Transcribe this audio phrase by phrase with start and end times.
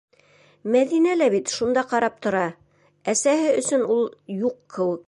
[0.75, 2.43] Мәҙинә лә бит шунда ҡарап тора,
[3.17, 4.05] әсәһе өсөн ул
[4.41, 4.99] юҡ кеүек.